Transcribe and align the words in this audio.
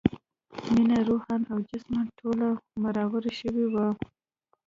مينه 0.73 0.97
روحاً 1.09 1.37
او 1.51 1.57
جسماً 1.69 2.01
ټوله 2.19 2.47
مړاوې 2.81 3.31
شوې 3.39 3.65
وه 3.73 3.87